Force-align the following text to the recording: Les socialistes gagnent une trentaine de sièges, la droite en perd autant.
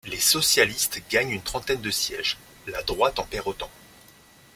Les 0.07 0.19
socialistes 0.19 0.99
gagnent 1.11 1.29
une 1.29 1.43
trentaine 1.43 1.79
de 1.79 1.91
sièges, 1.91 2.39
la 2.65 2.81
droite 2.81 3.19
en 3.19 3.23
perd 3.23 3.47
autant. 3.47 3.69